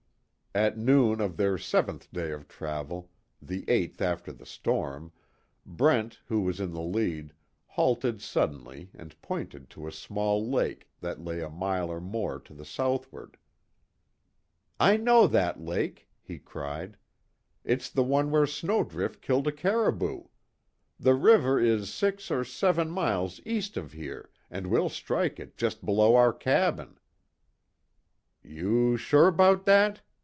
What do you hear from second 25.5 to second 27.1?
just below our cabin."